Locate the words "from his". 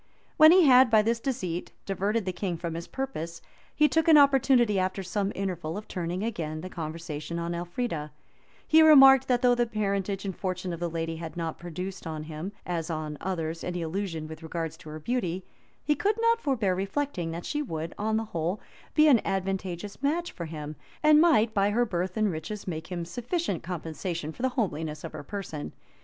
2.57-2.87